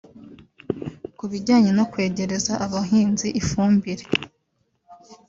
[1.17, 4.05] Ku bijyanye no kwegereza abahinzi ifumbire